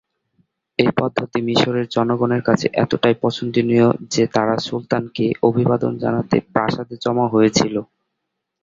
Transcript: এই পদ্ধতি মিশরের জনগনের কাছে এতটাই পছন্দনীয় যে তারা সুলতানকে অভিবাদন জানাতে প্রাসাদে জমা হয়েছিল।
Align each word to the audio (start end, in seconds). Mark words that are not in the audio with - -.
এই 0.79 0.89
পদ্ধতি 0.99 1.39
মিশরের 1.47 1.85
জনগনের 1.87 2.41
কাছে 2.43 2.67
এতটাই 2.75 3.15
পছন্দনীয় 3.23 3.87
যে 4.13 4.23
তারা 4.35 4.55
সুলতানকে 4.67 5.25
অভিবাদন 5.43 5.93
জানাতে 6.03 6.35
প্রাসাদে 6.53 6.95
জমা 7.03 7.25
হয়েছিল। 7.27 7.75